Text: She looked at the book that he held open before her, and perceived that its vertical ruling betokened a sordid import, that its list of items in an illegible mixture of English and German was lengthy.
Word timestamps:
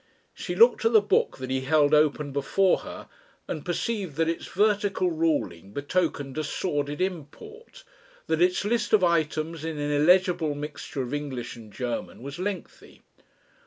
She 0.33 0.55
looked 0.55 0.83
at 0.83 0.93
the 0.93 0.99
book 1.01 1.37
that 1.37 1.51
he 1.51 1.61
held 1.61 1.93
open 1.93 2.31
before 2.31 2.79
her, 2.79 3.07
and 3.47 3.63
perceived 3.63 4.15
that 4.15 4.27
its 4.27 4.47
vertical 4.47 5.11
ruling 5.11 5.73
betokened 5.73 6.39
a 6.39 6.43
sordid 6.43 6.99
import, 6.99 7.83
that 8.25 8.41
its 8.41 8.65
list 8.65 8.93
of 8.93 9.03
items 9.03 9.63
in 9.63 9.77
an 9.77 9.91
illegible 9.91 10.55
mixture 10.55 11.03
of 11.03 11.13
English 11.13 11.55
and 11.55 11.71
German 11.71 12.23
was 12.23 12.39
lengthy. 12.39 13.03